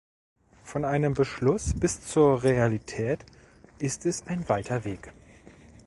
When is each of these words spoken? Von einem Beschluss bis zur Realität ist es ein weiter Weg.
Von 0.63 0.83
einem 0.83 1.13
Beschluss 1.13 1.75
bis 1.79 2.01
zur 2.01 2.41
Realität 2.41 3.23
ist 3.77 4.07
es 4.07 4.25
ein 4.25 4.49
weiter 4.49 4.83
Weg. 4.83 5.13